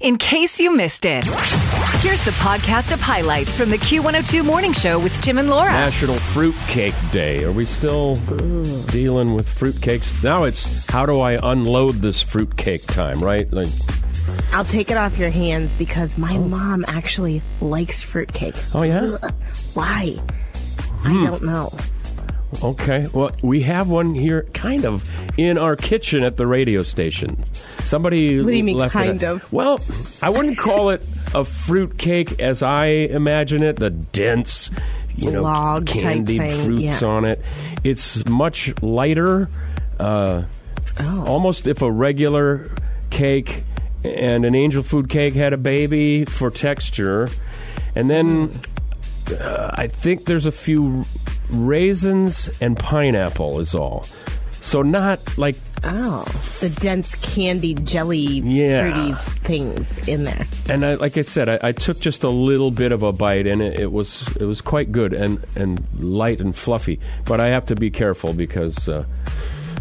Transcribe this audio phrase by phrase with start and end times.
[0.00, 1.24] In case you missed it,
[2.04, 5.72] here's the podcast of highlights from the Q102 Morning Show with Tim and Laura.
[5.72, 7.42] National Fruitcake Day.
[7.42, 8.14] Are we still
[8.92, 10.22] dealing with fruitcakes?
[10.22, 13.52] Now it's how do I unload this fruitcake time, right?
[13.52, 13.66] Like,
[14.52, 16.44] I'll take it off your hands because my oh.
[16.44, 18.54] mom actually likes fruitcake.
[18.76, 19.34] oh yeah, Ugh,
[19.74, 20.14] Why?
[21.02, 21.24] I hmm.
[21.24, 21.72] don't know.
[22.62, 23.06] Okay.
[23.12, 25.08] Well, we have one here, kind of,
[25.38, 27.42] in our kitchen at the radio station.
[27.84, 28.40] Somebody.
[28.42, 29.50] What do you mean, left kind of?
[29.52, 29.80] Well,
[30.22, 33.76] I wouldn't call it a fruit cake as I imagine it.
[33.76, 34.70] The dense,
[35.14, 37.08] you know, Log candied fruits yeah.
[37.08, 37.42] on it.
[37.84, 39.48] It's much lighter.
[39.98, 40.44] Uh,
[41.00, 41.24] Oh.
[41.26, 42.68] almost if a regular
[43.10, 43.62] cake
[44.04, 47.28] and an angel food cake had a baby for texture.
[47.94, 48.58] And then
[49.40, 51.04] uh, I think there's a few
[51.50, 54.06] raisins and pineapple is all.
[54.60, 56.24] So not like Oh,
[56.60, 58.80] the dense candied jelly Yeah.
[58.80, 59.12] fruity
[59.44, 60.44] things in there.
[60.68, 63.46] and I, like I said, I, I took just a little bit of a bite,
[63.46, 66.98] and it, it was it was quite good and, and light and fluffy.
[67.26, 69.04] But I have to be careful because uh,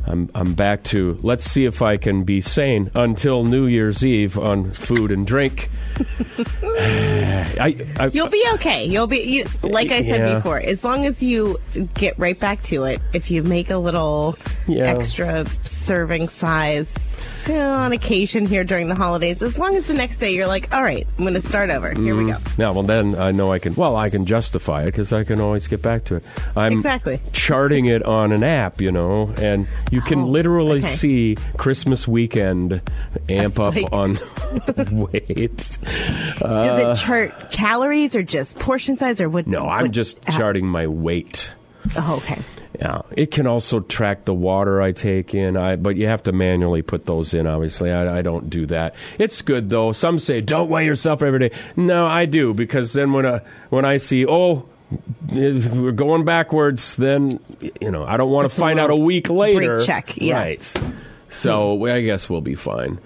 [0.07, 4.37] I'm I'm back to let's see if I can be sane until New Year's Eve
[4.37, 5.69] on food and drink.
[7.59, 8.85] I, I, You'll be okay.
[8.85, 10.35] You'll be you, like I said Yeah.
[10.35, 10.59] before.
[10.59, 11.57] As long as you
[11.93, 13.01] get right back to it.
[13.13, 14.83] If you make a little Yeah.
[14.83, 19.93] extra serving size you know, on occasion here during the holidays, as long as the
[19.93, 21.89] next day you're like, all right, I'm going to start over.
[21.93, 22.43] Here we mm-hmm.
[22.43, 22.51] go.
[22.57, 23.73] Now, well, then I know I can.
[23.75, 26.25] Well, I can justify it because I can always get back to it.
[26.55, 27.21] I'm Exactly.
[27.31, 30.87] charting it on an app, you know, and you can Oh, literally okay.
[30.87, 32.81] see Christmas weekend
[33.29, 33.91] amp up spike.
[33.91, 34.17] on
[34.91, 35.77] weight.
[36.41, 39.47] Uh, Does it chart calories or just portion size or what?
[39.47, 41.53] no, I'm just how- charting my weight.
[41.95, 42.41] Oh, okay.
[42.79, 45.55] Yeah, it can also track the water I take in.
[45.57, 47.47] I but you have to manually put those in.
[47.47, 48.93] Obviously, I, I don't do that.
[49.17, 49.93] It's good though.
[49.93, 51.51] Some say don't weigh yourself every day.
[51.75, 54.67] No, I do because then when I when I see oh
[55.31, 57.39] we're going backwards, then
[57.81, 59.81] you know I don't want to find out a week later.
[59.83, 60.37] check, yeah.
[60.39, 60.73] Right.
[61.29, 62.99] So I guess we'll be fine.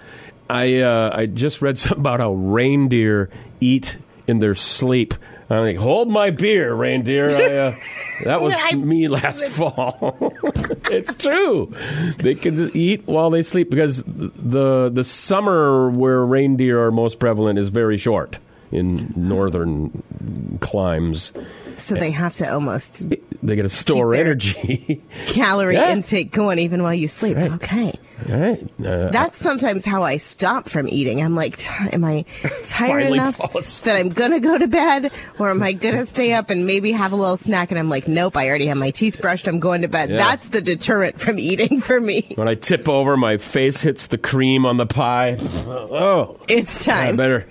[0.48, 3.30] I uh, I just read something about how reindeer
[3.60, 3.96] eat
[4.26, 5.14] in their sleep.
[5.50, 7.28] I'm like, hold my beer, reindeer.
[7.28, 7.74] I, uh,
[8.24, 10.32] that was I- me last fall.
[10.90, 11.74] it's true.
[12.18, 17.58] They can eat while they sleep because the the summer where reindeer are most prevalent
[17.58, 18.38] is very short
[18.70, 21.32] in northern climes.
[21.80, 23.08] So they have to almost
[23.42, 25.02] They got to store energy.
[25.26, 25.92] calorie Yeah.
[25.92, 27.36] intake going even while you sleep.
[27.36, 27.52] right.
[27.52, 27.92] Okay.
[28.30, 28.62] All right.
[28.78, 31.20] Uh, That's sometimes how I stop from eating.
[31.20, 32.24] I'm like, "T- am I
[32.64, 33.36] tired enough
[33.82, 37.10] that I'm gonna go to bed, or am I gonna stay up and maybe have
[37.12, 37.72] a little snack?
[37.72, 39.48] And I'm like, nope, I already have my teeth brushed.
[39.48, 40.10] I'm going to bed.
[40.10, 40.18] Yeah.
[40.18, 42.32] That's the deterrent from eating for me.
[42.36, 45.36] when I tip over, my face hits the cream on the pie.
[45.66, 47.16] Oh, It's time.
[47.16, 47.48] better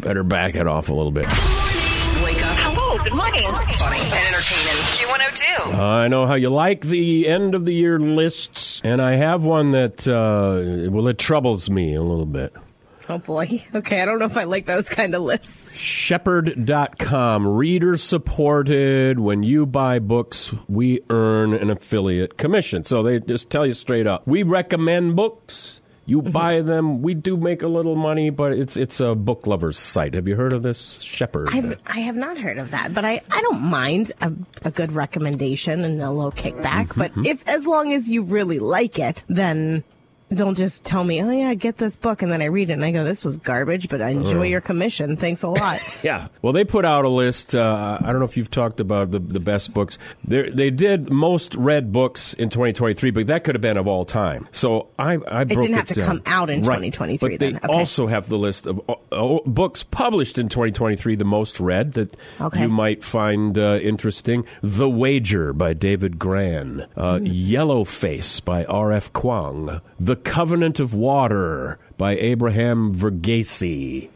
[0.00, 1.26] better back it off a little bit.
[3.12, 3.44] Wake up.
[3.44, 3.74] Good morning.
[3.74, 4.82] Funny and entertaining.
[4.92, 5.78] Q102.
[5.78, 9.72] I know how you like the end of the year lists, and I have one
[9.72, 12.54] that uh, well, it troubles me a little bit.
[13.08, 13.62] Oh boy.
[13.74, 15.78] Okay, I don't know if I like those kind of lists.
[15.80, 19.18] Shepherd.com, reader supported.
[19.18, 22.84] When you buy books, we earn an affiliate commission.
[22.84, 25.77] So they just tell you straight up we recommend books.
[26.08, 26.30] You mm-hmm.
[26.30, 27.02] buy them.
[27.02, 30.14] We do make a little money, but it's it's a book lover's site.
[30.14, 31.50] Have you heard of this Shepherd?
[31.52, 34.32] I've, I have not heard of that, but I, I don't mind a,
[34.62, 36.96] a good recommendation and a little kickback.
[36.96, 37.26] But mm-hmm.
[37.26, 39.84] if as long as you really like it, then
[40.32, 42.84] don't just tell me, oh yeah, get this book, and then I read it and
[42.84, 45.16] I go, this was garbage, but I enjoy your commission.
[45.16, 45.80] Thanks a lot.
[46.02, 46.28] Yeah.
[46.42, 47.54] Well, they put out a list.
[47.54, 49.98] Uh, I don't know if you've talked about the, the best books.
[50.24, 54.04] They they did most read books in 2023, but that could have been of all
[54.04, 54.46] time.
[54.52, 56.06] So I I broke didn't have to down.
[56.06, 56.76] come out in Right.
[56.92, 57.56] 2023 But they.
[57.56, 57.66] Okay.
[57.68, 62.16] also have the list of uh, uh, books published in 2023, the most read that
[62.40, 62.62] Okay.
[62.62, 64.44] you might find uh, interesting.
[64.62, 66.86] The Wager by David Grann.
[66.96, 69.12] Uh, Yellow Face by R.F.
[69.12, 69.80] Kuang.
[69.98, 74.08] The Covenant of Water by Abraham Verghese.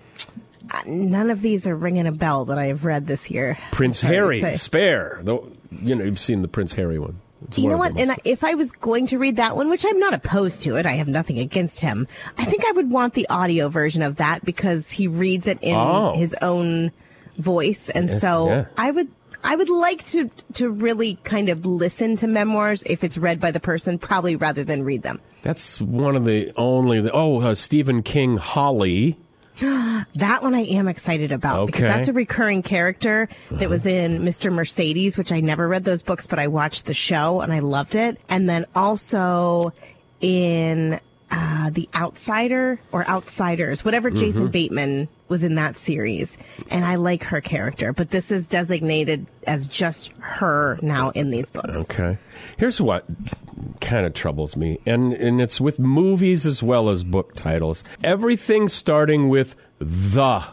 [0.72, 3.58] Uh, none of these are ringing a bell that I have read this year.
[3.72, 4.56] Prince Harry.
[4.56, 5.18] Spare.
[5.22, 7.20] Though you know you've seen the Prince Harry one.
[7.48, 7.98] It's You know what?
[7.98, 10.76] And I, if I was going to read that one, which I'm not opposed to
[10.76, 12.06] it, I have nothing against him.
[12.38, 15.74] I think I would want the audio version of that because he reads it in
[15.76, 16.12] Oh.
[16.14, 16.92] his own
[17.38, 18.64] voice, and so yeah.
[18.76, 19.08] I would.
[19.44, 23.50] I would like to to really kind of listen to memoirs if it's read by
[23.50, 25.20] the person, probably rather than read them.
[25.42, 27.00] That's one of the only.
[27.00, 29.18] The, oh, uh, Stephen King, Holly.
[30.14, 34.52] That one I am excited about because that's a recurring character that was in Mr.
[34.52, 37.94] Mercedes, which I never read those books, but I watched the show and I loved
[37.94, 38.18] it.
[38.28, 39.72] And then also
[40.20, 41.00] in
[41.32, 46.36] uh, The Outsider or Outsiders, whatever Jason Bateman was in that series.
[46.70, 51.50] And I like her character, but this is designated as just her now in these
[51.50, 51.74] books.
[51.74, 52.18] Okay.
[52.58, 53.06] Here's what
[53.80, 57.82] kind of troubles me, and and it's with movies as well as book titles.
[58.04, 60.44] Everything starting with the.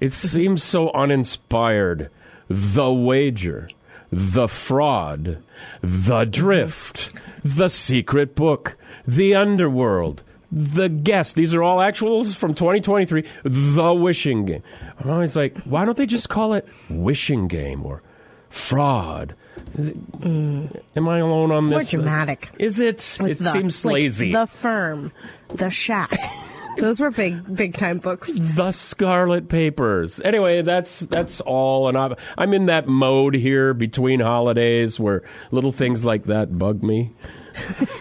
[0.00, 2.10] It seems so uninspired.
[2.48, 3.68] The wager,
[4.10, 5.42] the fraud,
[5.82, 7.12] the drift,
[7.42, 8.76] the secret book,
[9.06, 11.34] the underworld, the guest.
[11.34, 13.24] These are all actuals from 2023.
[13.44, 14.62] The wishing game.
[14.98, 18.02] I'm always like, why don't they just call it wishing game or
[18.48, 19.34] fraud?
[19.76, 20.80] Mm.
[20.96, 21.70] Am I alone on this?
[21.70, 22.48] More dramatic.
[22.58, 23.16] Is it?
[23.20, 24.32] with It the- seems like lazy.
[24.32, 25.12] The Firm,
[25.52, 26.12] The Shack.
[26.78, 28.30] Those were big, big time books.
[28.34, 30.20] the Scarlet Papers.
[30.20, 35.72] Anyway, that's that's all, and I'm, I'm in that mode here between holidays where little
[35.72, 37.08] things like that bug me.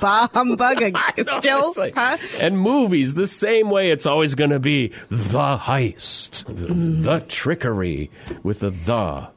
[0.00, 0.96] Humbug.
[1.18, 2.18] Still, like- huh?
[2.40, 3.90] And movies the same way.
[3.90, 8.10] It's always going to be the heist, the, the trickery
[8.42, 9.28] with the the.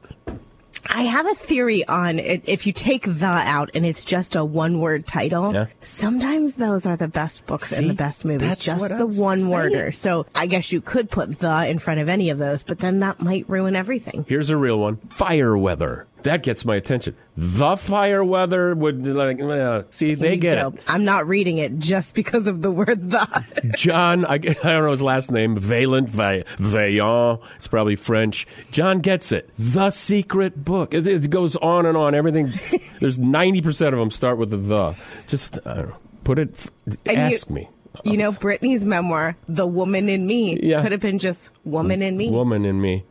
[0.88, 2.42] I have a theory on it.
[2.46, 5.66] If you take the out and it's just a one word title, Yeah.
[5.80, 8.56] sometimes those are the best books and the best movies.
[8.58, 9.90] Just the I'm one worder.
[9.92, 13.00] So I guess you could put the in front of any of those, but then
[13.00, 14.24] that might ruin everything.
[14.28, 16.06] Here's a real one: fire weather.
[16.24, 17.16] That gets my attention.
[17.36, 20.82] The fire weather would like uh, see they get know, it.
[20.86, 23.72] I'm not reading it just because of the word the.
[23.76, 27.42] John, I, I don't know his last name, Valent Va- Vaillant.
[27.56, 28.46] It's probably French.
[28.70, 29.50] John gets it.
[29.58, 30.94] The secret book.
[30.94, 32.14] It, it goes on and on.
[32.14, 32.46] Everything.
[33.00, 34.94] There's 90% of them start with the the.
[35.26, 35.96] Just, I don't know.
[36.24, 37.68] Put it, And you- ask me.
[38.02, 40.82] You know, Brittany's memoir, The Woman in Me, Yeah.
[40.82, 42.28] could have been just Woman in Me.
[42.30, 43.04] Woman in me.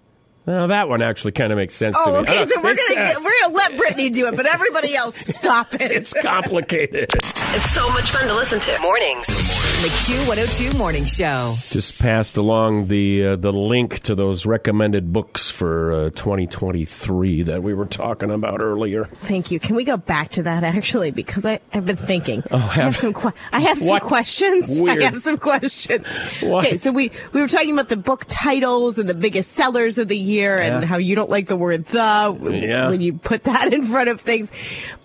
[0.45, 2.27] Now, that one actually kind of makes sense to Oh, me.
[2.29, 2.45] Okay.
[2.45, 5.91] So we're gonna uh, we're gonna let Brittany do it, but everybody else stop it.
[5.93, 7.09] It's complicated.
[7.13, 8.79] It's so much fun to listen to.
[8.81, 9.62] Mornings.
[9.83, 11.55] The Q102 Morning Show.
[11.69, 17.63] Just passed along the uh, the link to those recommended books for uh, 2023 that
[17.63, 19.03] we were talking about earlier.
[19.03, 19.59] Thank you.
[19.59, 21.11] Can we go back to that actually?
[21.11, 22.43] Because I have been thinking.
[22.49, 23.13] I have- have some.
[23.13, 24.03] Que- I have some What?
[24.03, 24.79] questions.
[24.79, 25.01] Weird.
[25.01, 26.07] I have some questions.
[26.39, 26.65] What?
[26.65, 30.07] Okay, so we we were talking about the book titles and the biggest sellers of
[30.07, 32.87] the year, and how you don't like the word the w- Yeah.
[32.89, 34.49] when you put that in front of things.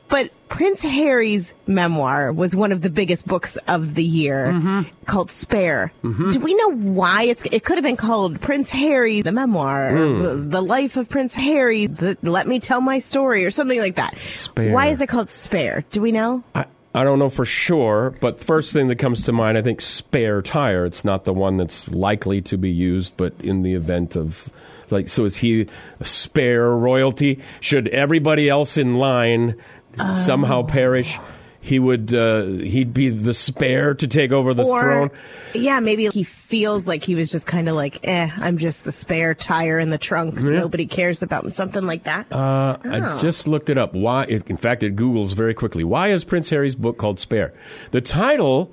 [0.08, 5.04] But Prince Harry's memoir was one of the biggest books of the year, Mm-hmm.
[5.04, 5.92] called Spare.
[6.02, 7.44] Do we know why it's?
[7.44, 10.48] It could have been called Prince Harry, the memoir, Hmm.
[10.48, 11.86] the, life of Prince Harry.
[11.86, 14.16] The, Let me tell my story, or something like that.
[14.18, 14.72] Spare.
[14.72, 15.84] Why is it called Spare?
[15.90, 16.42] Do we know?
[16.54, 16.64] I,
[16.94, 20.40] I don't know for sure, but first thing that comes to mind, I think spare
[20.40, 20.86] tire.
[20.86, 24.48] It's not the one that's likely to be used, but in the event of
[24.90, 25.66] like, so is he
[26.00, 27.40] a spare royalty?
[27.60, 29.54] Should everybody else in line
[30.24, 31.18] somehow perish?
[31.60, 32.14] He would.
[32.14, 35.10] Uh, he'd be the spare to take over the or throne.
[35.54, 38.92] yeah, maybe he feels like he was just kind of like, eh, I'm just the
[38.92, 40.40] spare tire in the trunk.
[40.40, 41.50] Nobody cares about me.
[41.50, 42.32] Something like that.
[42.32, 42.90] Uh, Oh.
[42.90, 43.92] I just looked it up.
[43.92, 44.24] Why?
[44.28, 45.84] It, in fact, it Google's very quickly.
[45.84, 47.52] Why is Prince Harry's book called Spare?
[47.90, 48.72] The title,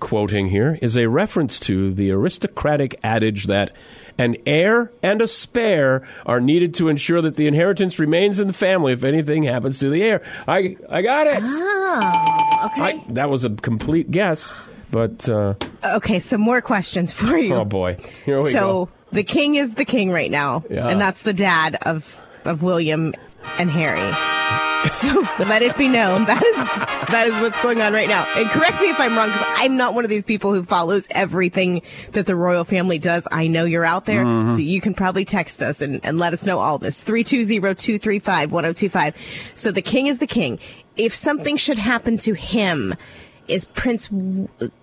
[0.00, 3.72] quoting here, is a reference to the aristocratic adage that
[4.18, 8.52] an heir and a spare are needed to ensure that the inheritance remains in the
[8.52, 10.22] family if anything happens to the heir.
[10.46, 11.38] I I got it.
[11.42, 12.82] oh, okay.
[12.82, 14.52] I, that was a complete guess,
[14.90, 15.54] but uh,
[15.96, 17.54] okay, some more questions for you.
[17.54, 18.88] oh boy, here we so go.
[19.12, 20.88] the king is the king right now, Yeah.
[20.88, 23.14] and that's the dad of of William
[23.58, 24.12] and Harry.
[24.84, 26.56] So let it be known that is
[27.08, 28.26] that is what's going on right now.
[28.36, 31.06] And correct me if I'm wrong, because I'm not one of these people who follows
[31.12, 33.26] everything that the royal family does.
[33.30, 34.50] I know you're out there, Mm-hmm.
[34.54, 37.04] so you can probably text us and, and let us know all this.
[37.04, 39.14] 320-235-1025.
[39.54, 40.58] So the king is the king.
[40.96, 42.94] If something should happen to him,
[43.48, 44.08] is Prince?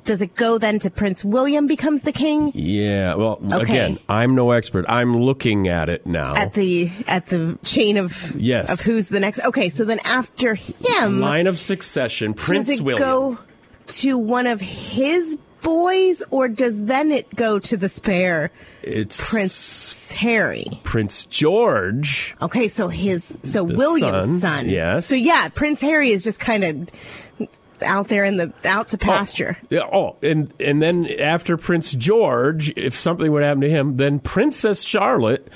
[0.04, 2.52] Does it go then to Prince William becomes the king?
[2.54, 3.16] Yeah.
[3.16, 3.62] Well, Okay.
[3.64, 4.86] again, I'm no expert.
[4.90, 6.36] I'm looking at it now.
[6.36, 8.70] at the at the chain of Yes.
[8.70, 9.44] of who's the next.
[9.46, 13.00] Okay, so then after him, Line of succession, Prince does it William.
[13.08, 13.38] go
[13.88, 18.50] to one of his boys, or does then it go to the spare
[18.84, 20.66] It's Prince Harry?
[20.84, 22.34] Prince George.
[22.42, 24.70] Okay, so his so William's son, son.
[24.70, 25.06] yes.
[25.06, 26.90] So yeah, Prince Harry is just kind of
[27.84, 29.58] out there in the out to pasture.
[29.70, 29.82] Yeah.
[29.92, 34.84] Oh, and and then after Prince George, if something would happen to him, then Princess
[34.84, 35.48] Charlotte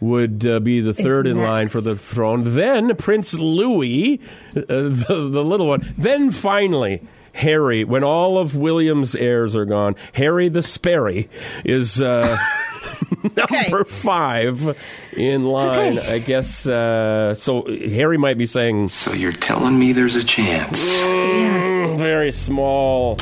[0.00, 2.54] would uh, be the third in line for the throne.
[2.54, 4.20] Then Prince Louis,
[4.56, 5.82] uh, the, the little one.
[5.96, 7.02] Then finally.
[7.38, 11.28] Harry, when all of William's heirs are gone, Harry the Sperry
[11.64, 12.36] is uh,
[13.36, 14.76] number five
[15.16, 15.98] in line.
[15.98, 16.14] Okay.
[16.14, 16.66] I guess.
[16.66, 21.04] Uh, so Harry might be saying, So you're telling me there's a chance?
[21.06, 21.96] Yeah.
[21.96, 23.18] very small.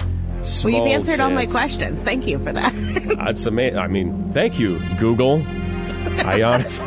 [0.62, 2.02] Well, you've answered all my questions.
[2.02, 2.72] Thank you for that.
[3.18, 3.78] That's amazing.
[3.78, 5.42] I mean, thank you, Google.
[6.24, 6.86] I honestly,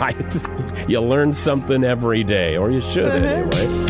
[0.88, 3.26] you learn something every day, or you should Uh-huh.
[3.66, 3.89] anyway.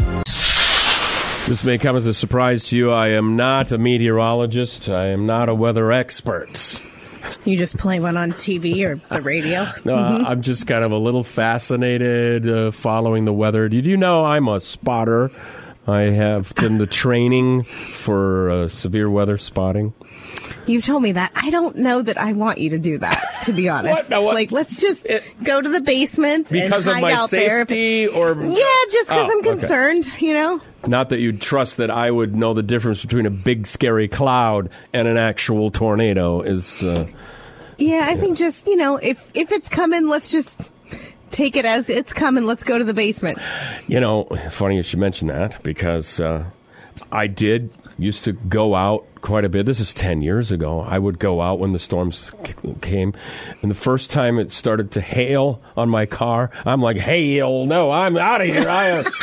[1.49, 2.91] This may come as a surprise to you.
[2.91, 4.87] I am not a meteorologist.
[4.87, 6.79] I am not a weather expert.
[7.43, 9.65] you just play one on TV or the radio.
[9.83, 13.67] No, I'm just kind of a little fascinated uh, following the weather.
[13.67, 15.31] Did you know I'm a spotter?
[15.87, 19.95] I have done the training for uh, severe weather spotting.
[20.65, 21.31] You've told me that.
[21.35, 23.93] I don't know that I want you to do that, to be honest.
[23.95, 24.09] What?
[24.09, 24.35] No, what?
[24.35, 27.61] Like, let's just It- go to the basement Because and of hide my out there.
[27.61, 28.55] safety, or Yeah,
[28.91, 29.49] just because Oh, I'm okay.
[29.49, 30.61] concerned, you know?
[30.85, 34.69] Not that you'd trust that I would know the difference between a big scary cloud
[34.93, 36.83] and an actual tornado is.
[36.83, 37.07] Uh,
[37.77, 40.69] Yeah, I think just, you know, if if it's coming, let's just
[41.31, 42.45] take it as it's coming.
[42.45, 43.39] Let's go to the basement.
[43.87, 46.43] you know, funny you should mention that because uh,
[47.11, 49.65] I did used to go out quite a bit.
[49.65, 50.81] This is 10 years ago.
[50.81, 52.31] I would go out when the storms
[52.81, 53.13] came.
[53.61, 57.91] And the first time it started to hail on my car, I'm like, hail, no,
[57.91, 58.69] I'm out of here.
[58.69, 59.05] I am.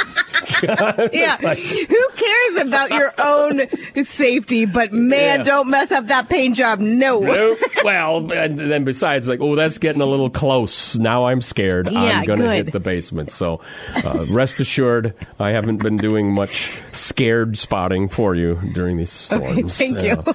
[0.62, 1.36] Yeah.
[1.54, 2.08] Who
[2.56, 4.64] cares about your own safety?
[4.66, 5.44] But man, Yeah.
[5.44, 6.78] don't mess up that paint job.
[6.80, 7.20] No.
[7.20, 7.58] Nope.
[7.84, 10.96] well, and then besides, like, oh, that's getting a little close.
[10.96, 11.88] Now I'm scared.
[11.90, 13.30] Yeah, I'm going to hit the basement.
[13.32, 13.60] So
[14.04, 19.76] uh, rest assured, I haven't been doing much scared spotting for you during these storms.
[19.78, 20.12] thank you.
[20.26, 20.32] Uh,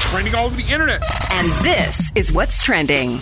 [0.00, 1.02] trending all over the internet.
[1.32, 3.20] And this is what's trending.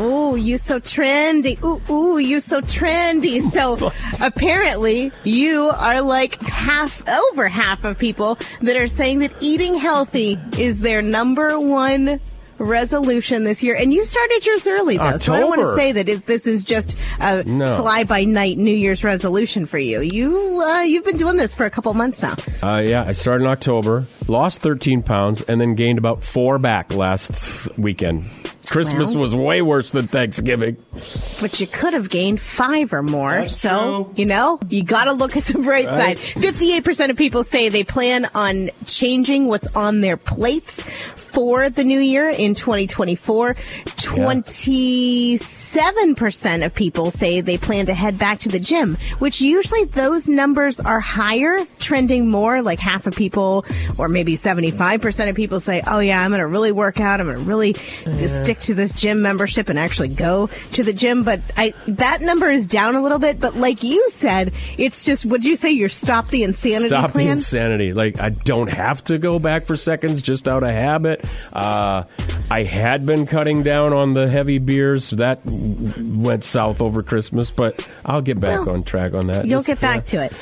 [0.00, 1.62] Ooh, you so trendy.
[1.62, 3.40] Ooh, ooh, you so trendy.
[3.50, 3.90] So
[4.24, 10.38] apparently you are like half, over half of people that are saying that eating healthy
[10.58, 12.20] is their number one
[12.58, 13.74] resolution this year.
[13.74, 15.16] And you started yours early though.
[15.16, 17.76] So I don't want to say that it, this is just a No.
[17.76, 20.00] fly by night New Year's resolution for you.
[20.00, 22.34] You, uh, you've been doing this for a couple months now.
[22.62, 26.94] Uh, yeah, I started in October, lost 13 pounds, and then gained about four back
[26.94, 28.26] last weekend.
[28.68, 29.18] Christmas Well.
[29.20, 30.76] was way worse than Thanksgiving.
[31.40, 33.32] But you could have gained five or more.
[33.32, 34.12] That's so, true.
[34.16, 36.16] you know, you got to look at the bright Right.
[36.18, 36.18] side.
[36.18, 40.82] 58% of people say they plan on changing what's on their plates
[41.16, 43.54] for the new year in 2024.
[45.54, 50.28] 27% of people say they plan to head back to the gym, which usually those
[50.28, 53.64] numbers are higher, trending more like half of people
[53.98, 57.20] or maybe 75% of people say, oh yeah, I'm going to really work out.
[57.20, 57.74] I'm going to really
[58.50, 61.22] stick to this gym membership and actually go to the gym.
[61.22, 63.40] But I, that number is down a little bit.
[63.40, 67.26] But like you said, it's just, would you say you're stop the insanity Stop plan?
[67.26, 67.92] the insanity.
[67.92, 71.24] Like, I don't have to go back for seconds just out of habit.
[71.52, 72.04] Uh,
[72.50, 75.10] I had been cutting down on the heavy beers.
[75.10, 79.46] That went south over Christmas, but I'll get back Well, on track on that.
[79.46, 80.32] You'll get back uh, to it.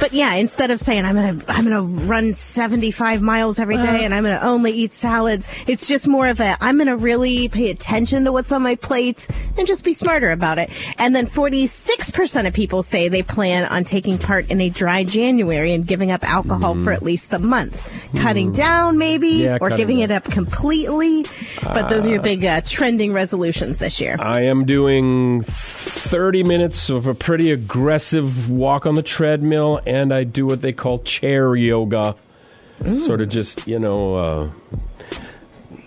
[0.00, 4.14] But yeah, instead of saying I'm gonna I'm gonna run 75 miles every day and
[4.14, 8.22] I'm gonna only eat salads, it's just more of a I'm gonna really pay attention
[8.22, 10.70] to what's on my plate and just be smarter about it.
[10.96, 15.74] And then 46% of people say they plan on taking part in a dry January
[15.74, 17.82] and giving up alcohol for at least a month,
[18.16, 19.28] cutting down maybe.
[19.28, 21.24] Yeah, or giving it up completely.
[21.62, 24.16] But those are your big uh, trending resolutions this year.
[24.20, 30.22] I am doing 30 minutes of a pretty aggressive walk on the treadmill, and I
[30.22, 32.14] do what they call chair yoga.
[33.04, 34.50] Sort of just, you know, uh,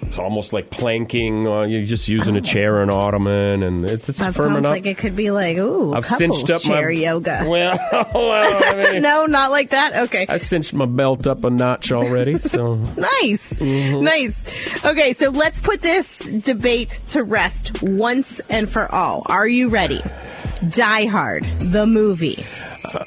[0.01, 1.47] it's almost like planking.
[1.47, 4.65] Uh, you're just using a chair or an ottoman, and it's, it's That firming sounds
[4.65, 4.71] up.
[4.71, 7.43] like it could be like, ooh, I've cinched up chair my yoga.
[7.47, 9.95] Well, well, I mean, no, not like that.
[10.07, 10.25] Okay.
[10.27, 13.59] I cinched my belt up a notch already, so Nice.
[13.59, 14.03] Mm-hmm.
[14.03, 14.85] Nice.
[14.85, 19.23] Okay, so let's put this debate to rest once and for all.
[19.27, 20.01] Are you ready?
[20.69, 22.43] Die Hard, the movie.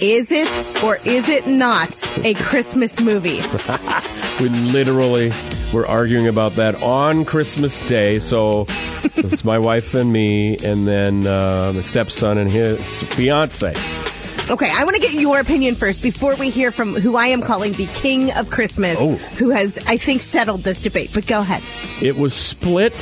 [0.01, 0.49] Is it
[0.83, 3.41] or is it not a Christmas movie?
[4.41, 5.31] we literally
[5.75, 8.19] were arguing about that on Christmas Day.
[8.21, 8.63] So
[9.05, 13.75] it's my wife and me, and then uh, my stepson and his fiance.
[14.51, 17.41] Okay, I want to get your opinion first before we hear from who I am
[17.41, 19.17] calling the King of Christmas, Oh.
[19.39, 21.11] who has, I think, settled this debate.
[21.15, 21.63] But go ahead.
[22.03, 22.93] It was split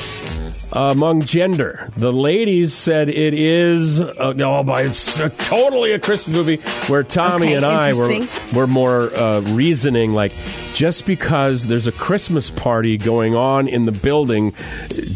[0.73, 1.88] among gender.
[1.97, 6.57] The ladies said it is uh, no, but it's uh totally a Christmas movie.
[6.88, 10.33] Where Tommy Okay, and I were were more uh, reasoning like.
[10.73, 14.55] Just because there's a Christmas party going on in the building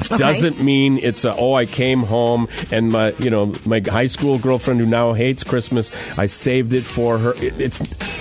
[0.03, 4.39] doesn't mean it's a oh I came home and my you know my high school
[4.39, 7.33] girlfriend who now hates Christmas I saved it for her.
[7.37, 7.81] It, it's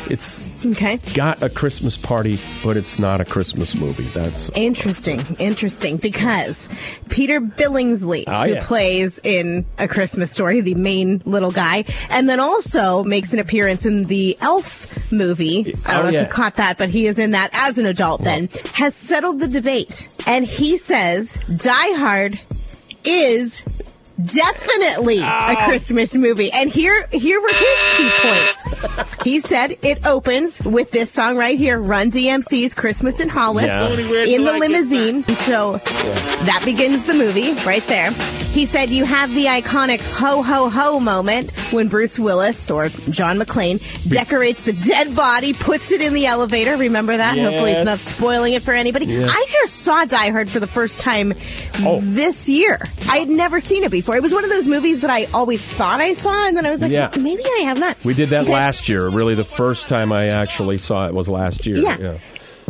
[0.10, 1.00] it's Okay.
[1.14, 4.08] got a Christmas party, but it's not a Christmas movie.
[4.14, 6.70] That's Interesting, interesting, because
[7.10, 8.64] Peter Billingsley, Oh, who yeah.
[8.64, 13.86] plays in A Christmas Story, the main little guy, and then also makes an appearance
[13.86, 15.74] in the Elf movie.
[15.86, 16.22] I don't Oh, know yeah.
[16.22, 19.40] if you caught that, but he is in that as an adult then, has settled
[19.40, 20.08] the debate.
[20.28, 21.34] And he says
[21.64, 22.40] Die Hard
[23.04, 23.64] is
[24.22, 26.52] definitely a Christmas movie.
[26.52, 29.24] And here, here were his key points.
[29.24, 33.90] He said it opens with this song right here, Run DMC's Christmas in Hollis Yeah.
[34.26, 35.24] in the limousine.
[35.36, 35.78] So
[36.46, 38.12] that begins the movie right there.
[38.12, 43.38] He said you have the iconic ho ho ho moment when Bruce Willis or John
[43.38, 46.78] McClane decorates the dead body, puts it in the elevator.
[46.78, 47.38] Remember that?
[47.38, 49.08] Hopefully it's not spoiling it for anybody.
[49.08, 49.28] Yeah.
[49.30, 51.34] I just saw Die Hard for the first time
[51.84, 52.00] Oh.
[52.02, 52.80] this year.
[53.10, 54.05] I had never seen it before.
[54.14, 56.70] It was one of those movies that I always thought I saw, and then I
[56.72, 57.12] was like, Yeah.
[57.20, 57.98] maybe I have not.
[58.06, 59.10] we did that last year.
[59.10, 61.78] Really, the first time I actually saw it was last year.
[61.78, 62.18] Yeah.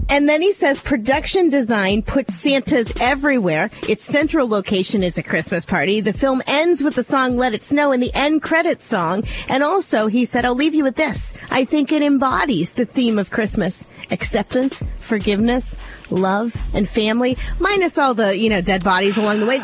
[0.10, 3.70] And then he says production design puts Santas everywhere.
[3.90, 6.00] Its central location is a Christmas party.
[6.00, 9.24] The film ends with the song Let It Snow in the end credits song.
[9.50, 11.34] And also, he said, I'll leave you with this.
[11.50, 13.86] I think it embodies the theme of Christmas.
[14.12, 15.80] Acceptance, forgiveness,
[16.12, 19.60] love, and family, minus all the, you know, dead bodies along the way.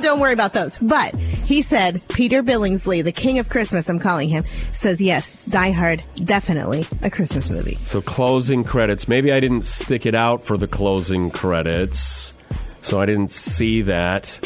[0.00, 0.78] Don't worry about those.
[0.78, 5.70] But he said, Peter Billingsley, the king of Christmas, I'm calling him, says, yes, Die
[5.72, 7.74] Hard, definitely a Christmas movie.
[7.84, 9.08] So closing credits.
[9.08, 12.36] Maybe I didn't stick it out for the closing credits,
[12.82, 14.40] so I didn't see that.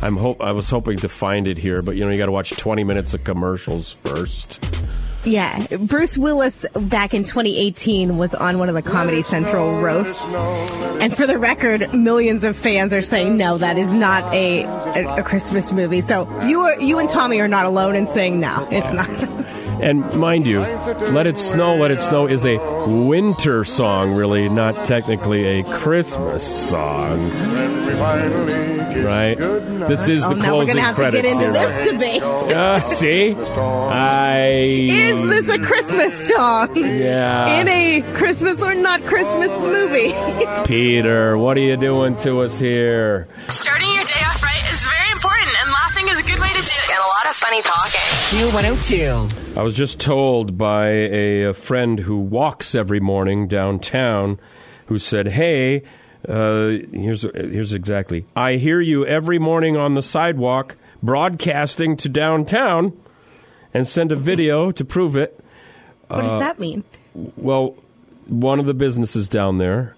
[0.00, 2.32] I'm hope I was hoping to find it here, but you know you got to
[2.32, 4.60] watch 20 minutes of commercials first.
[5.24, 11.16] Yeah, Bruce Willis back in 2018 was on one of the Comedy Central roasts, and
[11.16, 15.22] for the record, millions of fans are saying no, that is not a a, a
[15.22, 16.00] Christmas movie.
[16.00, 19.08] So you are you and Tommy are not alone in saying no, it's not.
[19.82, 24.84] And mind you, "Let It Snow, Let It Snow" is a winter song, really, not
[24.84, 27.30] technically a Christmas song,
[29.04, 29.36] right?
[29.88, 31.52] This is oh, the now we're gonna have to get into here.
[31.52, 32.22] this debate.
[32.22, 37.60] Uh, see, I Is this a Christmas song yeah.
[37.60, 40.12] in a Christmas or not Christmas movie?
[40.66, 43.28] Peter, what are you doing to us here?
[43.48, 46.54] Starting your day off right is very important, and laughing is a good way to
[46.54, 46.90] do it.
[46.90, 48.00] And a lot of funny talking.
[48.32, 49.56] Q102.
[49.56, 54.40] I was just told by a, a friend who walks every morning downtown
[54.86, 55.82] who said, Hey,
[56.28, 58.24] uh, here's, here's exactly.
[58.34, 62.96] I hear you every morning on the sidewalk broadcasting to downtown
[63.74, 65.38] and send a video to prove it.
[66.08, 66.84] what does that mean?
[67.36, 67.76] Well,
[68.26, 69.96] one of the businesses down there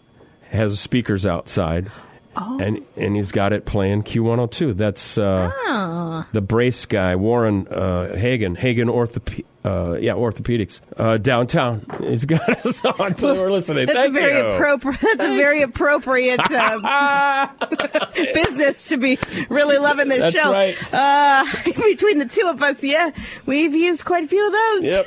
[0.51, 1.91] has speakers outside.
[2.37, 4.77] And and he's got it playing Q102.
[4.77, 11.87] That's uh, the brace guy, Warren uh, Hagen, Hagen Orthop- uh, yeah, orthopedics uh, downtown.
[12.01, 13.87] He's got us on, so we're listening.
[13.87, 14.47] That's Thank a very you.
[14.55, 15.01] appropriate.
[15.01, 17.49] That's a very appropriate uh,
[18.15, 20.53] business to be really loving this That's show.
[20.53, 20.77] right.
[20.93, 23.11] Uh, between the two of us, yeah,
[23.47, 24.87] we've used quite a few of those.
[24.87, 25.07] Yep,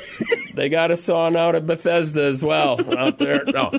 [0.54, 3.44] they got us on out at Bethesda as well out there.
[3.44, 3.70] No,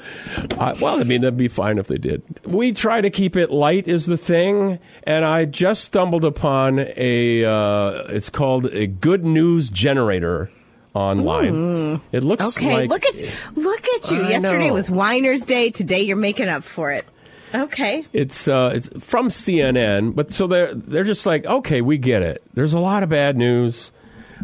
[0.57, 2.23] well, I mean that'd be fine if they did.
[2.45, 7.43] We try to keep it light, is the thing, and I just stumbled upon a.
[7.43, 10.49] Uh, it's called a good news generator
[10.93, 12.01] online.
[12.11, 13.15] It looks Okay, like look at
[13.55, 14.21] look at you.
[14.21, 14.73] I Yesterday know.
[14.73, 15.69] was Whiner's Day.
[15.71, 17.05] Today you're making up for it.
[17.53, 18.05] Okay.
[18.13, 22.43] It's uh, it's from CNN, but so they're they're just like, okay, we get it.
[22.53, 23.91] There's a lot of bad news.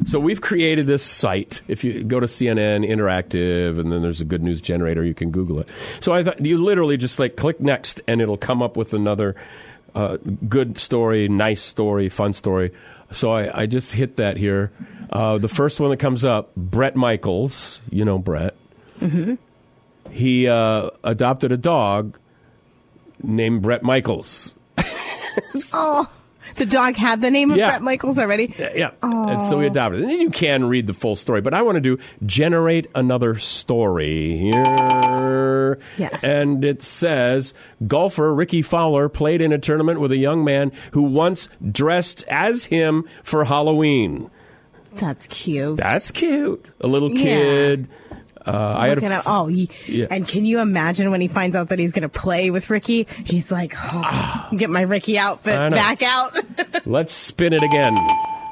[0.08, 1.62] So we've created this site.
[1.70, 5.32] If you go to CNN Interactive, and then there's a good news generator, you can
[5.32, 5.70] Google it.
[6.02, 9.36] So I thought you literally just like click next, and it'll come up with another
[9.94, 10.18] uh,
[10.50, 12.72] good story, nice story, fun story.
[13.12, 14.72] So I, I just hit that here.
[15.10, 17.82] Uh, the first one that comes up, Bret Michaels.
[17.90, 18.56] You know Bret.
[19.00, 19.36] Mm-hmm.
[20.12, 22.18] He uh, adopted a dog
[23.22, 24.56] named Bret Michaels.
[25.74, 26.10] Oh,
[26.56, 27.70] the dog had the name of Yeah.
[27.70, 28.54] Bret Michaels already.
[28.58, 28.92] Yeah.
[29.02, 30.02] And so we adopted.
[30.02, 33.38] And then you can read the full story, but I want to do generate another
[33.38, 35.80] story here.
[35.98, 36.24] Yes.
[36.24, 37.54] And it says
[37.88, 42.66] golfer Rickie Fowler played in a tournament with a young man who once dressed as
[42.66, 44.30] him for Halloween.
[44.94, 45.78] That's cute.
[45.78, 46.66] That's cute.
[46.80, 47.88] A little Yeah.
[48.48, 50.08] Uh, I had a, oh, he, Yeah.
[50.12, 53.08] and can you imagine when he finds out that he's going to play with Rickie?
[53.26, 56.38] He's like, oh, get my Rickie outfit back out.
[56.86, 57.96] Let's spin it again.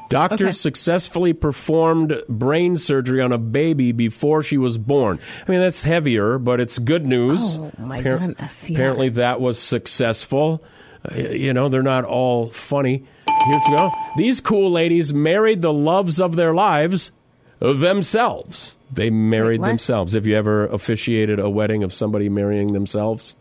[0.10, 0.52] Doctors Okay.
[0.52, 5.18] successfully performed brain surgery on a baby before she was born.
[5.48, 7.58] I mean, that's heavier, but it's good news.
[7.58, 8.78] Oh, my goodness, yeah.
[8.78, 10.64] Apparently, that was successful.
[11.12, 13.06] Uh, you know, they're not all funny.
[13.46, 13.90] Here's go.
[14.18, 17.12] These cool ladies married the loves of their lives
[17.60, 18.76] themselves.
[18.96, 19.68] They married what?
[19.68, 20.14] themselves.
[20.14, 23.36] Have you ever officiated a wedding of somebody marrying themselves?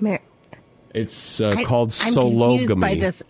[0.00, 0.20] Mar-
[0.94, 2.58] It's uh, I- called I'm sologamy.
[2.66, 3.22] confused by this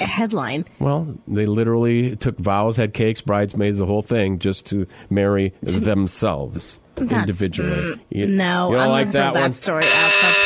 [0.00, 0.64] headline.
[0.78, 6.80] Well, they literally took vows, had cakes, bridesmaids, the whole thing, just to marry themselves
[6.96, 7.70] That's- individually.
[7.70, 10.12] mm, You- no, you don't I'm like that that story out.
[10.22, 10.38] That's.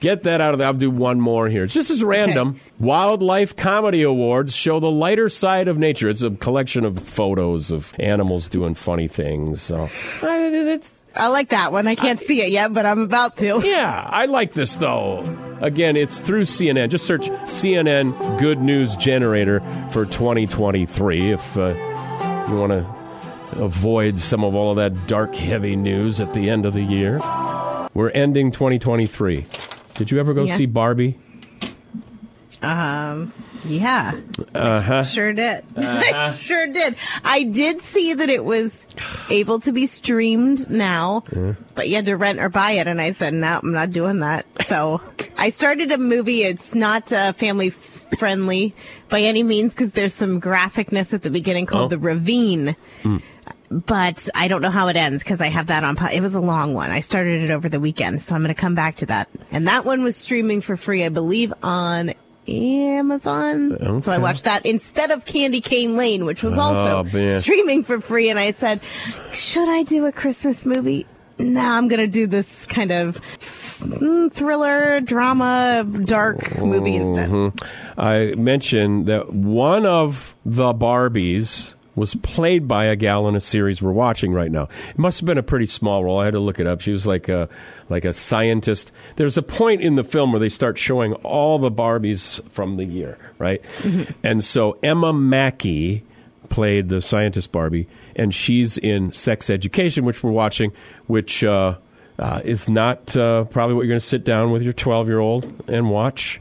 [0.00, 0.68] Get that out of there.
[0.68, 1.64] I'll do one more here.
[1.64, 2.60] It's just as random.
[2.78, 6.08] Wildlife Comedy Awards show the lighter side of nature.
[6.08, 9.62] It's a collection of photos of animals doing funny things.
[9.62, 9.88] So,
[10.22, 11.86] I- it's, I like that one.
[11.86, 13.60] I can't see it yet, but I'm about to.
[13.64, 15.20] yeah, I like this though.
[15.62, 16.90] Again, it's through CNN.
[16.90, 21.68] Just search CNN Good News Generator for 2023 if uh,
[22.50, 22.86] you want to
[23.58, 27.18] avoid some of all of that dark, heavy news at the end of the year.
[27.94, 29.46] We're ending 2023.
[29.96, 30.56] Did you ever go Yeah.
[30.56, 31.18] see Barbie?
[32.62, 33.32] Um,
[33.66, 34.14] yeah,
[34.54, 35.02] Uh-huh.
[35.02, 35.64] sure did.
[35.76, 36.96] I sure did.
[37.24, 38.86] I did see that it was
[39.30, 41.22] able to be streamed now,
[41.74, 44.20] but you had to rent or buy it, and I said, no, I'm not doing
[44.20, 44.46] that.
[44.66, 45.00] So
[45.36, 46.42] I started a movie.
[46.44, 47.70] It's not a family
[48.18, 48.74] friendly
[49.08, 51.96] by any means because there's some graphicness at the beginning called Oh.
[51.96, 52.76] The Ravine.
[53.02, 53.18] Hmm.
[53.68, 55.96] But I don't know how it ends because I have that on.
[56.12, 56.90] It was a long one.
[56.92, 59.28] I started it over the weekend, so I'm going to come back to that.
[59.50, 62.12] And that one was streaming for free, I believe, on
[62.46, 64.00] Amazon.
[64.02, 67.82] So I watched that instead of Candy Cane Lane, which was oh, also Oh, streaming
[67.82, 68.30] for free.
[68.30, 68.80] And I said,
[69.32, 71.06] should I do a Christmas movie?
[71.38, 77.28] No, I'm going to do this kind of mm, thriller, drama, dark movie instead.
[77.28, 78.00] Mm-hmm.
[78.00, 83.80] I mentioned that one of the Barbies was played by a gal in a series
[83.82, 84.68] we're watching right now.
[84.90, 86.18] It must have been a pretty small role.
[86.18, 86.80] I had to look it up.
[86.80, 87.48] She was like a
[87.88, 88.92] like a scientist.
[89.16, 92.84] There's a point in the film where they start showing all the Barbies from the
[92.84, 93.62] year, right?
[94.22, 96.04] And so Emma Mackey
[96.56, 100.72] played the scientist Barbie, and she's in Sex Education, which we're watching,
[101.06, 101.76] which uh,
[102.18, 105.18] uh, is not uh, probably what you're going to sit down with your 12 year
[105.18, 106.40] old and watch.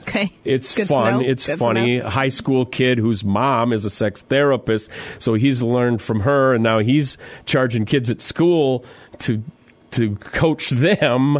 [0.00, 0.32] Okay.
[0.42, 1.20] It's Good fun.
[1.20, 1.98] It's Good funny.
[1.98, 6.62] High school kid whose mom is a sex therapist, so he's learned from her, and
[6.62, 8.86] now he's charging kids at school
[9.18, 9.44] to
[9.92, 11.38] to coach them.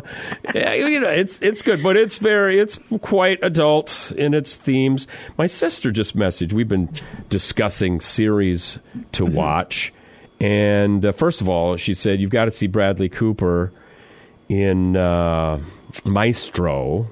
[0.55, 5.07] You know, it's it's good, but it's very it's quite adult in its themes.
[5.37, 6.53] My sister just messaged.
[6.53, 6.89] We've been
[7.29, 8.79] discussing series
[9.13, 9.35] to Mm-hmm.
[9.35, 9.93] watch,
[10.41, 13.73] and uh, first of all, she said you've got to see Bradley Cooper
[14.49, 15.59] in uh,
[16.05, 17.07] Maestro.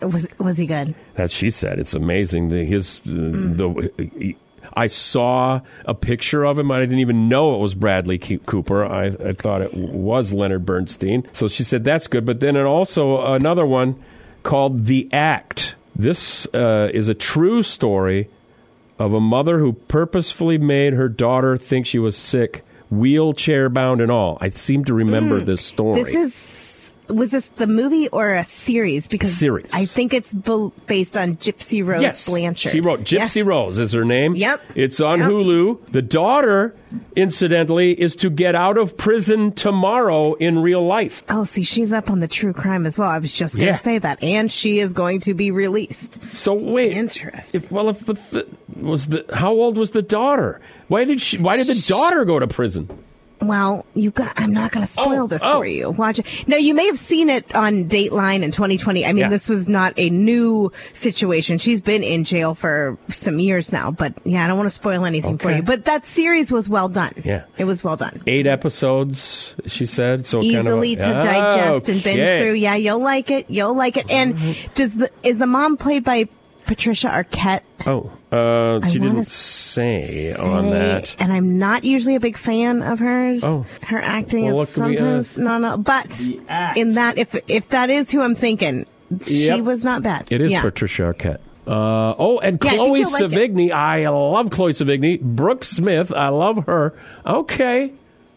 [0.00, 0.94] Was, was he good?
[1.14, 2.48] That she said it's amazing.
[2.48, 4.36] The, his uh, the
[4.76, 6.70] I saw a picture of him.
[6.70, 8.84] I didn't even know it was Bradley Cooper.
[8.84, 11.26] I, I thought it was Leonard Bernstein.
[11.32, 12.26] So she said that's good.
[12.26, 14.02] But then it also another one
[14.42, 15.74] called The Act.
[15.94, 18.28] This uh, is a true story
[18.98, 24.10] of a mother who purposefully made her daughter think she was sick, wheelchair bound and
[24.10, 24.36] all.
[24.40, 26.02] I seem to remember this story.
[26.02, 26.34] This is
[27.08, 29.08] was this the movie or a series?
[29.08, 29.66] Because Series.
[29.72, 32.72] I think it's bel- based on Gypsy Rose yes, Blanchard.
[32.72, 33.46] she wrote Gypsy Yes.
[33.46, 34.34] Rose is her name.
[34.34, 34.60] Yep.
[34.74, 35.28] It's on Yep.
[35.30, 35.92] Hulu.
[35.92, 36.74] The daughter,
[37.14, 41.22] incidentally, is to get out of prison tomorrow in real life.
[41.28, 43.08] Oh, see, she's up on the true crime as well.
[43.08, 43.78] I was just going to Yeah.
[43.78, 46.18] say that, and she is going to be released.
[46.36, 47.62] So wait, Interesting.
[47.62, 48.46] If, well, if the, the
[48.80, 50.60] was the how old was the daughter?
[50.88, 51.38] Why did she?
[51.38, 52.88] Why did the daughter go to prison?
[53.40, 54.32] Well, you got.
[54.40, 55.58] I'm not going to oh, spoil Oh, this oh.
[55.58, 55.90] for you.
[55.90, 56.48] Watch it.
[56.48, 59.04] Now, you may have seen it on Dateline in 2020.
[59.04, 59.28] I mean, Yeah.
[59.28, 61.58] this was not a new situation.
[61.58, 63.90] She's been in jail for some years now.
[63.90, 65.62] But yeah, I don't want to spoil anything for you.
[65.62, 67.12] But that series was well done.
[67.24, 67.44] Yeah.
[67.58, 68.22] it was well done.
[68.26, 70.26] Eight episodes, she said.
[70.26, 72.54] So Easily kind of, to digest and binge through.
[72.54, 73.50] Yeah, you'll like it.
[73.50, 74.10] You'll like it.
[74.10, 74.72] And mm-hmm.
[74.74, 76.28] does the is the mom played by
[76.66, 77.62] Patricia Arquette?
[77.86, 81.16] Oh, uh, she didn't say on that.
[81.18, 83.42] And I'm not usually a big fan of hers.
[83.44, 83.64] Oh.
[83.82, 85.76] Her acting Well, is what can we, uh, sometimes no, no.
[85.76, 86.28] But
[86.76, 88.86] in that, if if that is who I'm thinking,
[89.24, 89.60] she Yep.
[89.60, 90.26] was not bad.
[90.30, 90.62] It is yeah.
[90.62, 91.38] Patricia Arquette.
[91.66, 93.30] Uh, oh, and Yeah, Chloe you'll like it.
[93.32, 93.72] Savigny.
[93.72, 95.20] I love Chloe Sevigny.
[95.20, 96.12] Brooke Smith.
[96.12, 96.94] I love her.
[97.26, 97.92] Okay.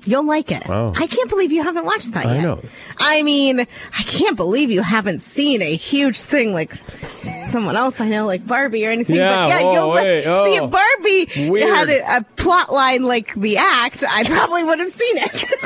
[0.06, 0.68] You'll like it.
[0.68, 0.94] Wow.
[0.96, 2.40] I can't believe you haven't watched that I yet.
[2.40, 2.62] I know.
[2.98, 6.74] I mean, I can't believe you haven't seen a huge thing like
[7.50, 9.18] someone else I know, like Barbie or anything.
[9.18, 10.66] Yeah, but yeah, whoa, you'll wait, like, see oh.
[10.66, 11.68] if Barbie Weird.
[11.70, 15.44] had a, a plot line like the act, I probably would have seen it.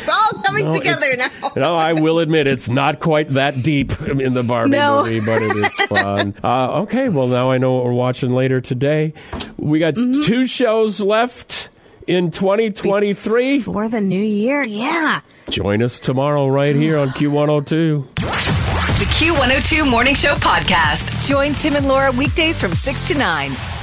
[0.00, 1.52] it's all coming No, together now.
[1.56, 5.04] no, I will admit it's not quite that deep in the Barbie No.
[5.04, 6.34] movie, but it is fun.
[6.42, 9.12] uh, okay, well now I know what we're watching later today.
[9.56, 10.22] We got Mm-hmm.
[10.22, 11.68] two shows left
[12.08, 13.60] in 2023.
[13.60, 15.20] For the new year, yeah.
[15.50, 18.14] Join us tomorrow right here on Q102.
[18.16, 21.24] The Q102 Morning Show podcast.
[21.24, 23.77] Join Tim and Laura weekdays from 6 to 9.